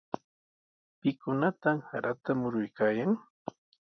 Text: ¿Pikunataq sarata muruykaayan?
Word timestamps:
¿Pikunataq 0.99 1.77
sarata 1.87 2.31
muruykaayan? 2.39 3.11